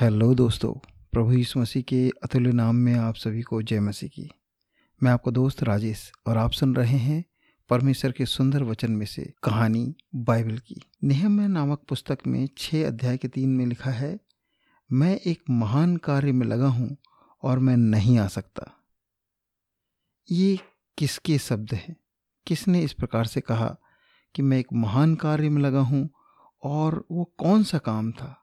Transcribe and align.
Hello 0.00 0.34
दोस्तों, 0.34 0.72
प्रभु 1.12 1.32
यीशु 1.32 1.60
मसीह 1.60 1.82
के 1.82 2.10
अतुल्य 2.24 2.50
नाम 2.52 2.76
में 2.76 2.94
आप 2.94 3.14
सभी 3.14 3.42
को 3.42 3.62
जय 3.62 3.80
मसीह 3.80 4.08
की। 4.08 4.28
मैं 5.02 5.12
आपका 5.12 5.30
दोस्त 5.30 5.62
राजेश 5.62 6.12
और 6.26 6.38
आप 6.38 6.50
सुन 6.50 6.74
रहे 6.76 6.96
हैं 6.96 7.24
परमेश्वर 7.70 8.12
के 8.12 8.26
सुंदर 8.26 8.62
वचन 8.62 8.92
में 8.92 9.06
से 9.06 9.32
कहानी 9.42 9.94
बाइबल 10.14 10.58
की। 10.58 10.80
निहम्य 11.04 11.48
नामक 11.48 11.82
पुस्तक 11.88 12.18
में 12.26 12.48
छः 12.58 12.86
अध्याय 12.86 13.16
के 13.16 13.28
तीन 13.28 13.48
में 13.48 13.66
लिखा 13.66 13.90
है, 13.90 14.20
मैं 14.92 15.16
एक 15.16 15.42
महान 15.50 15.96
कार्य 15.96 16.32
में 16.32 16.46
लगा 16.46 16.68
हूँ 16.68 16.96
और 17.42 17.58
मैं 17.58 17.76
नहीं 17.76 18.18
आ 18.18 18.28
सकता। 18.28 18.72
ये 20.30 20.58
किसके 20.98 21.38
शब्द 21.38 21.74
हैं? 21.74 21.96
किसने 22.46 22.80
इस 22.80 22.92
प्रकार 22.92 23.26
से 23.26 23.40
कहा 23.40 23.76
कि 24.34 24.42
मैं 24.42 24.58
एक 24.58 24.72
महान 24.72 25.14
कार्य 25.14 25.48
में 25.48 25.62
लगा 25.62 25.80
हूँ 25.80 26.08
और 26.62 27.06
वो 27.12 27.32
कौन 27.38 27.62
सा 27.62 27.78
काम 27.78 28.12
था? 28.12 28.42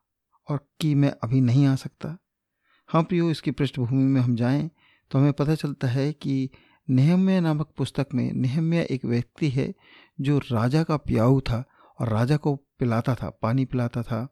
और 0.49 0.67
कि 0.81 0.93
मैं 0.95 1.13
अभी 1.23 1.41
नहीं 1.41 1.65
आ 1.65 1.75
सकता। 1.75 2.17
हाँ 2.89 3.03
प्रियो, 3.03 3.29
इसकी 3.31 3.51
पृष्ठभूमि 3.51 4.03
में 4.03 4.21
हम 4.21 4.35
जाएँ 4.35 4.69
तो 5.11 5.19
हमें 5.19 5.33
पता 5.33 5.55
चलता 5.55 5.87
है 5.87 6.11
कि 6.13 6.49
नेहम्य 6.87 7.39
नामक 7.41 7.73
पुस्तक 7.77 8.07
में 8.13 8.31
नेहम्य 8.33 8.87
एक 8.91 9.05
व्यक्ति 9.05 9.49
है 9.49 9.73
जो 10.21 10.37
राजा 10.51 10.83
का 10.83 10.97
प्याऊ 10.97 11.39
था 11.41 11.63
और 11.99 12.09
राजा 12.09 12.37
को 12.37 12.55
पिलाता 12.55 13.15
था, 13.15 13.29
पानी 13.29 13.65
पिलाता 13.65 14.03
था, 14.03 14.27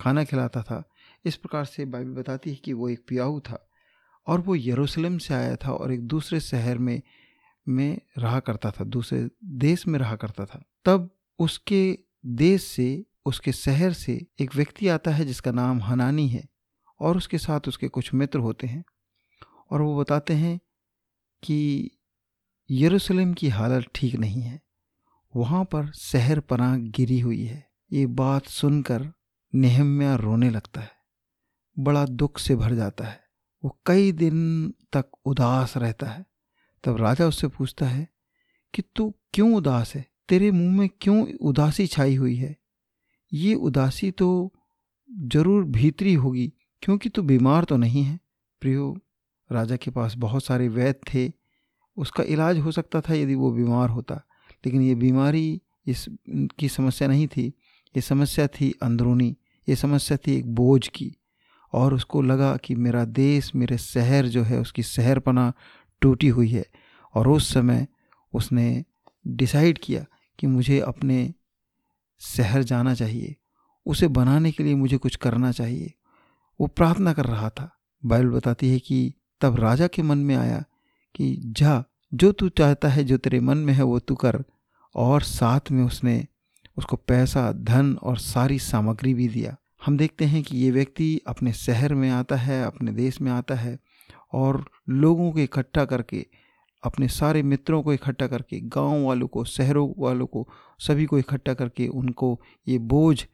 खाना 0.00 0.24
खिलाता 0.24 0.62
था। 0.62 0.82
इस 1.24 1.36
प्रकार 1.36 1.64
से 1.64 1.84
बाइबल 1.84 2.10
बताती 2.10 2.50
है 2.50 2.56
कि 2.56 2.72
वो 2.72 2.88
एक 2.88 3.04
प्याऊ 3.08 3.40
था 3.40 3.68
और 4.26 4.40
वो 4.40 4.54
यरूशलेम 4.56 5.18
से 5.18 5.34
आया 5.34 5.56
था 5.56 5.72
और 5.72 5.92
एक 5.92 6.06
दूसरे 6.06 6.40
शहर 6.40 6.78
में 6.78 7.00
में 7.68 8.00
रहा 8.18 8.40
करता 8.40 8.70
था, 8.70 8.84
दूसरे 8.84 9.28
देश 9.44 9.86
में 9.86 9.98
रहा 9.98 10.16
करता 10.16 10.44
था। 10.46 10.62
तब 10.84 11.10
उसके 11.38 11.98
देश 12.26 12.62
से 12.62 13.04
उसके 13.26 13.52
शहर 13.52 13.92
से 13.92 14.26
एक 14.40 14.54
व्यक्ति 14.54 14.88
आता 14.88 15.10
है 15.10 15.24
जिसका 15.24 15.50
नाम 15.50 15.82
हनानी 15.82 16.28
है 16.28 16.48
और 17.00 17.16
उसके 17.16 17.38
साथ 17.38 17.60
उसके 17.68 17.88
कुछ 17.88 18.14
मित्र 18.14 18.38
होते 18.38 18.66
हैं 18.66 18.84
और 19.70 19.82
वो 19.82 20.00
बताते 20.00 20.34
हैं 20.34 20.60
कि 21.42 21.90
यरूशलेम 22.70 23.34
की 23.34 23.48
हालत 23.48 23.86
ठीक 23.94 24.14
नहीं 24.14 24.42
है। 24.42 24.62
वहाँ 25.36 25.64
पर 25.64 25.92
शहर 25.92 26.40
पनाह 26.40 26.76
गिरी 26.76 27.20
हुई 27.20 27.44
है। 27.44 27.70
ये 27.92 28.06
बात 28.06 28.46
सुनकर 28.46 29.12
नेहम्या 29.54 30.14
रोने 30.14 30.50
लगता 30.50 30.80
है। 30.80 30.90
बड़ा 31.78 32.04
दुख 32.04 32.38
से 32.38 32.56
भर 32.56 32.74
जाता 32.74 33.04
है। 33.04 33.24
वो 33.64 33.80
कई 33.86 34.12
दिन 34.12 34.70
तक 34.92 35.04
उदास 35.24 35.76
रहता 35.76 36.06
है। 36.06 36.26
तब 36.84 36.96
राजा 36.96 37.26
उससे 37.26 37.48
पूछता 37.48 37.86
है 37.86 38.08
कि 38.74 38.82
तू 38.82 39.14
क्यों 39.32 39.54
उदास 39.54 39.94
है? 39.94 40.06
तेरे 40.28 40.50
मुँह 40.50 40.78
में 40.78 40.88
क्यों 41.00 41.32
उदासी 41.32 41.86
छाई 41.86 42.14
हुई 42.14 42.36
है? 42.36 42.61
ये 43.32 43.54
उदासी 43.54 44.10
तो 44.10 44.52
ज़रूर 45.10 45.64
भीतरी 45.64 46.14
होगी, 46.14 46.52
क्योंकि 46.82 47.08
तू 47.08 47.22
बीमार 47.22 47.64
तो 47.64 47.76
नहीं 47.76 48.02
है। 48.02 48.18
प्रियो, 48.62 48.96
राजा 49.50 49.76
के 49.76 49.90
पास 49.90 50.14
बहुत 50.16 50.44
सारे 50.44 50.68
वैद्य 50.68 51.10
थे, 51.14 51.32
उसका 51.96 52.22
इलाज 52.24 52.58
हो 52.58 52.72
सकता 52.72 53.00
था 53.00 53.14
यदि 53.14 53.34
वो 53.34 53.50
बीमार 53.52 53.88
होता, 53.88 54.14
लेकिन 54.64 54.82
ये 54.82 54.94
बीमारी 54.94 55.60
इस, 55.86 56.06
की 56.58 56.68
समस्या 56.68 57.08
नहीं 57.08 57.26
थी। 57.26 57.46
ये 57.94 58.00
समस्या 58.00 58.46
थी 58.50 58.70
अंदरूनी, 58.82 59.34
ये 59.68 59.76
समस्या 59.76 60.16
थी 60.16 60.36
एक 60.36 60.54
बोझ 60.54 60.86
की, 60.88 61.10
और 61.72 61.94
उसको 61.94 62.22
लगा 62.22 62.56
कि 62.56 62.74
मेरा 62.74 63.04
देश, 63.04 63.54
मेरे 63.54 63.78
शहर 63.78 64.26
जो 64.26 64.42
है, 64.42 64.60
उसकी 64.60 64.82
शहरपना 64.82 65.52
टूटी 66.02 66.28
हुई 66.28 66.48
है। 66.48 66.64
और 67.14 67.28
उस 67.28 67.52
समय 67.54 67.86
उसने 68.32 68.84
डिसाइड 69.24 69.78
किया 69.78 70.04
कि 70.38 70.46
मुझे 70.46 70.78
अपने 70.80 71.32
शहर 72.22 72.62
जाना 72.62 72.94
चाहिए। 72.94 73.36
उसे 73.86 74.08
बनाने 74.08 74.52
के 74.52 74.62
लिए 74.62 74.74
मुझे 74.74 74.96
कुछ 74.96 75.16
करना 75.16 75.52
चाहिए। 75.52 75.94
वो 76.60 76.66
प्रार्थना 76.66 77.12
कर 77.12 77.24
रहा 77.24 77.50
था। 77.50 77.78
बाइबल 78.04 78.28
बताती 78.28 78.70
है 78.70 78.78
कि 78.78 79.14
तब 79.40 79.56
राजा 79.56 79.86
के 79.86 80.02
मन 80.02 80.18
में 80.18 80.36
आया 80.36 80.64
कि, 81.14 81.42
जा, 81.44 81.84
जो 82.14 82.32
तू 82.32 82.48
चाहता 82.48 82.88
है, 82.88 83.04
जो 83.04 83.16
तेरे 83.16 83.40
मन 83.40 83.58
में 83.58 83.72
है, 83.72 83.82
वो 83.82 83.98
तू 83.98 84.14
कर। 84.14 84.44
और 84.94 85.22
साथ 85.22 85.60
में 85.70 85.84
उसने 85.84 86.26
उसको 86.76 86.96
पैसा, 86.96 87.52
धन 87.52 87.94
और 88.02 88.18
सारी 88.18 88.58
सामग्री 88.58 89.14
भी 89.14 89.28
दिया। 89.28 89.56
हम 89.86 89.96
देखते 89.96 90.24
हैं 90.24 90.42
कि 90.42 90.58
ये 90.58 90.70
व्यक्ति 90.70 91.20
अपने 91.26 91.52
शहर 91.52 91.94
में 91.94 92.10
आता 92.10 92.36
है, 92.36 92.64
अपने 92.64 92.92
देश 92.92 93.20
में 93.20 93.32
आता 93.32 93.54
है 93.54 93.78
और 94.32 94.70
लोगों 94.88 95.32
को 95.32 95.38
इकट्ठा 95.38 95.84
करके 95.84 96.26
अपने 96.84 97.08
सारे 97.08 97.42
मित्रों 97.42 97.82
को 97.82 97.92
इकट्ठा 97.92 98.26
करके, 98.26 98.60
गाँव 98.60 99.04
वालों 99.04 99.28
को, 99.28 99.44
शहरों 99.44 99.94
वालों 99.98 100.26
को, 100.26 100.48
सभी 100.78 101.04
को 101.04 101.18
इकट्ठा 101.18 101.54
करके 101.54 101.86
उनको 101.86 102.40
ये 102.68 102.78
बोझ, 102.78 103.24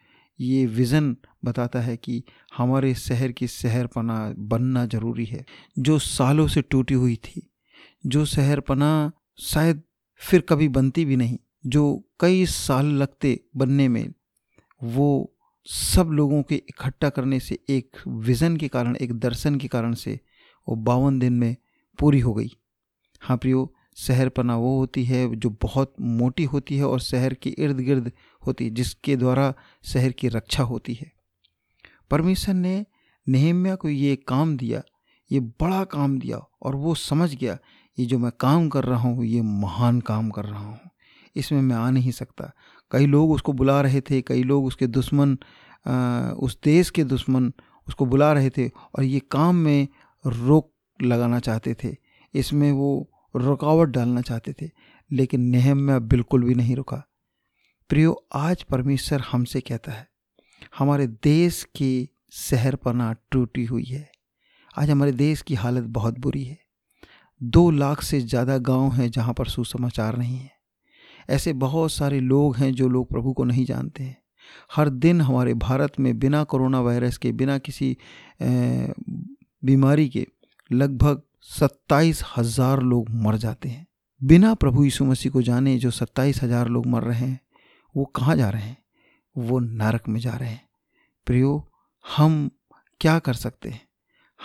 ये 0.40 0.66
विज़न 0.66 1.16
बताता 1.44 1.80
है 1.80 1.96
कि 1.96 2.22
हमारे 2.56 2.94
शहर 2.94 3.32
की 3.32 3.46
शहरपना 3.46 4.34
बनना 4.38 4.86
ज़रूरी 4.86 5.24
है। 5.24 5.44
जो 5.78 5.98
सालों 5.98 6.48
से 6.48 6.62
टूटी 6.62 6.94
हुई 6.94 7.16
थी, 7.16 7.50
जो 8.06 8.24
शहरपना 8.24 9.12
शायद 9.38 9.82
फिर 10.16 10.40
कभी 10.40 10.68
बनती 10.68 11.04
भी 11.04 11.16
नहीं, 11.16 11.38
जो 11.66 12.04
कई 12.20 12.46
साल 12.46 12.86
लगते 12.86 13.40
बनने 13.56 13.88
में, 13.88 14.12
वो 14.82 15.34
सब 15.64 16.08
लोगों 16.12 16.42
के 16.42 16.54
इकट्ठा 16.54 17.08
करने 17.08 17.40
से, 17.40 17.58
एक 17.68 17.96
विज़न 18.08 18.56
के 18.56 18.68
कारण, 18.68 18.96
एक 18.96 19.12
दर्शन 19.12 19.56
के 19.56 19.68
कारण 19.68 19.94
से 19.94 20.20
वो 20.68 20.76
बावन 20.76 21.18
दिन 21.18 21.32
में 21.32 21.56
पूरी 21.98 22.20
हो 22.20 22.34
गई। 22.34 22.50
हाँ 23.28 23.36
प्रियो, 23.36 23.72
शहर 23.96 24.28
पना 24.28 24.56
वो 24.56 24.76
होती 24.78 25.04
है 25.04 25.34
जो 25.36 25.48
बहुत 25.62 25.94
मोटी 26.00 26.44
होती 26.44 26.76
है 26.76 26.84
और 26.84 27.00
शहर 27.00 27.34
के 27.34 27.50
इर्द 27.58 27.80
गिर्द 27.80 28.10
होती 28.42 28.64
है, 28.64 28.70
जिसके 28.70 29.16
द्वारा 29.16 29.52
शहर 29.84 30.12
की 30.12 30.28
रक्षा 30.28 30.62
होती 30.62 30.94
है। 30.94 31.10
परमेश्वर 32.10 32.54
ने 32.54 32.84
नेहम्या 33.26 33.74
को 33.74 33.88
ये 33.88 34.14
काम 34.28 34.56
दिया, 34.56 34.82
ये 35.30 35.40
बड़ा 35.40 35.82
काम 35.86 36.18
दिया 36.18 36.38
और 36.62 36.76
वो 36.76 36.94
समझ 36.94 37.34
गया, 37.34 37.58
ये 37.98 38.06
जो 38.06 38.18
मैं 38.18 38.30
काम 38.40 38.68
कर 38.68 38.84
रहा 38.84 39.00
हूँ, 39.00 39.24
ये 39.24 39.42
महान 39.42 40.00
काम 40.00 40.30
कर 40.30 40.44
रहा 40.44 40.64
हूँ। 40.64 40.78
इसमें 41.36 41.60
मैं 41.62 41.76
आ 41.76 41.90
नहीं 41.90 42.10
सकता। 42.12 42.50
कई 42.92 43.06
लोग 43.06 43.30
उसको 43.30 43.52
बुला 43.52 43.80
रहे 43.80 44.00
थे, 44.00 44.22
कई 44.22 44.42
लोग 44.42 44.64
उसके 44.66 44.86
दुश्मन 44.86 45.36
उस 46.38 46.58
देश 46.64 46.90
के 46.90 47.04
दुश्मन 47.04 47.52
उसको 47.86 48.06
बुला 48.06 48.32
रहे 48.32 48.50
थे 48.50 48.68
और 48.68 49.04
ये 49.04 49.20
काम 49.30 49.56
में 49.56 49.88
रोक 50.24 50.72
लगाना 51.00 51.38
चाहते 51.40 51.76
थे। 51.84 51.94
इसमें 52.34 52.70
वो 52.72 53.10
रुकावट 53.34 53.88
डालना 53.88 54.20
चाहते 54.20 54.52
थे, 54.52 54.70
लेकिन 55.10 55.40
नेहम 55.40 55.78
में 55.78 56.08
बिल्कुल 56.08 56.42
भी 56.42 56.54
नहीं 56.54 56.76
रुका। 56.76 57.02
प्रियो, 57.90 58.12
आज 58.34 58.62
परमेश्वर 58.62 59.20
हमसे 59.22 59.60
कहता 59.60 59.92
है, 59.92 60.06
हमारे 60.78 61.06
देश 61.06 61.62
की 61.76 62.08
शहरपना 62.32 63.12
टूटी 63.32 63.64
हुई 63.64 63.84
है। 63.84 64.10
आज 64.74 64.90
हमारे 64.90 65.12
देश 65.14 65.42
की 65.42 65.54
हालत 65.54 65.84
बहुत 65.90 66.18
बुरी 66.18 66.44
है। 66.44 66.58
दो 67.40 67.70
लाख 67.70 68.02
से 68.02 68.20
ज़्यादा 68.20 68.56
गाँव 68.58 68.90
हैं 68.92 69.10
जहाँ 69.10 69.34
पर 69.34 69.46
सुसमाचार 69.46 70.16
नहीं 70.16 70.38
है। 70.38 70.50
ऐसे 71.28 71.52
बहुत 71.54 71.92
सारे 71.92 72.20
लोग 72.20 72.56
हैं 72.56 72.72
जो 72.72 72.88
लोग 72.88 73.08
प्रभु 73.08 73.32
को 73.32 73.44
नहीं 73.44 73.64
जानते 73.64 74.02
हैं। 74.02 74.16
हर 74.76 74.88
दिन 74.88 75.20
हमारे 75.20 75.54
भारत 75.56 75.98
में 76.00 76.18
बिना 76.18 76.42
कोरोना 76.44 76.80
वायरस 76.80 77.16
के, 77.18 77.32
बिना 77.32 77.58
किसी 77.58 77.96
बीमारी 79.62 80.08
के, 80.08 80.26
लगभग 80.70 81.22
सत्ताईस 81.48 82.24
हज़ार 82.36 82.80
लोग 82.80 83.10
मर 83.10 83.36
जाते 83.36 83.68
हैं। 83.68 83.86
बिना 84.22 84.54
प्रभु 84.54 84.84
यीशु 84.84 85.04
मसीह 85.04 85.32
को 85.32 85.42
जाने 85.42 85.78
जो 85.78 85.90
सत्ताईस 85.90 86.42
हज़ार 86.42 86.68
लोग 86.68 86.86
मर 86.86 87.02
रहे 87.02 87.26
हैं, 87.26 87.40
वो 87.96 88.04
कहाँ 88.04 88.36
जा 88.36 88.50
रहे 88.50 88.62
हैं? 88.62 88.76
वो 89.38 89.58
नरक 89.58 90.08
में 90.08 90.20
जा 90.20 90.32
रहे 90.32 90.48
हैं। 90.48 90.68
प्रियो, 91.26 91.68
हम 92.16 92.50
क्या 93.00 93.18
कर 93.18 93.34
सकते 93.34 93.68
हैं? 93.68 93.88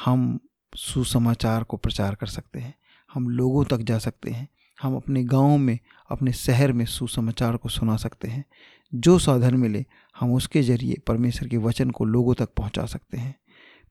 हम 0.06 0.40
सुसमाचार 0.78 1.64
को 1.64 1.78
प्रचार 1.78 2.16
कर 2.16 2.28
सकते 2.28 2.60
हैं। 2.60 2.76
हम 3.14 3.30
लोगों 3.30 3.66
तक 3.66 3.78
जा 3.78 3.98
सकते 3.98 4.32
हैं। 4.32 4.48
हम 4.82 4.96
अपने 4.96 5.24
गाँव 5.24 5.58
में, 5.58 5.80
अपने 6.10 6.34
शहर 6.34 6.72
में 6.72 6.86
सुसमाचार 6.86 7.58
को 7.58 7.70
सुना 7.70 7.96
सकते 7.96 8.28
हैं। 8.28 8.46
जो 8.94 9.20
साधन 9.20 9.56
मिले, 9.56 9.86
हम 10.20 10.34
उसके 10.34 10.62
ज़रिए 10.62 10.98
परमेश्वर 11.08 11.48
के 11.48 11.58
वचन 11.58 11.90
को 11.90 12.06
लोगों 12.06 12.34
तक 12.34 12.50
पहुँचा 12.58 12.86
सकते 12.86 13.18
हैं। 13.18 13.36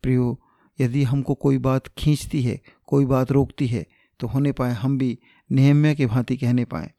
प्रियो 0.03 0.41
यदि 0.79 1.03
हमको 1.03 1.35
कोई 1.35 1.59
बात 1.59 1.89
खींचती 1.89 2.43
है, 2.43 2.61
कोई 2.87 3.05
बात 3.07 3.33
रोकती 3.33 3.67
है 3.67 3.87
तो 4.21 4.27
होने 4.27 4.53
पाए 4.53 4.73
हम 4.73 4.99
भी 4.99 5.19
नेहम्य 5.51 5.95
के 5.95 6.07
भांति 6.07 6.37
कहने 6.37 6.65
पाए 6.65 6.91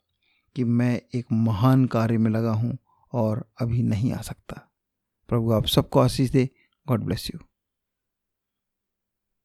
कि 0.55 0.63
मैं 0.63 1.01
एक 1.15 1.25
महान 1.31 1.85
कार्य 1.85 2.17
में 2.17 2.29
लगा 2.31 2.51
हूँ 2.51 2.77
और 3.13 3.45
अभी 3.61 3.81
नहीं 3.83 4.11
आ 4.13 4.21
सकता। 4.21 4.61
प्रभु 5.29 5.51
आप 5.51 5.65
सबको 5.65 5.99
आशीष 5.99 6.29
दे। 6.31 6.49
God 6.87 7.03
bless 7.03 7.29
you 7.33 7.39